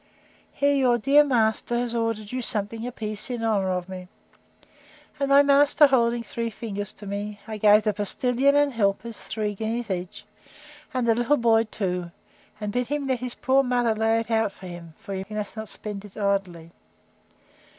[0.51, 4.07] Here your dear master has ordered you something a piece, in honour of me.
[5.19, 9.53] And my master holding three fingers to me, I gave the postilion and helpers three
[9.53, 10.25] guineas each,
[10.91, 12.09] and the little boy two;
[12.59, 15.55] and bid him let his poor mother lay it out for him, for he must
[15.55, 16.71] not spend it idly.